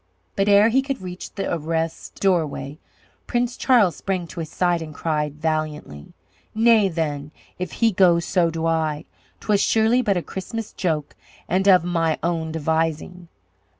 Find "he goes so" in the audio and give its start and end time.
7.73-8.49